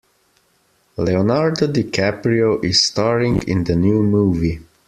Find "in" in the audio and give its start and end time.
3.47-3.63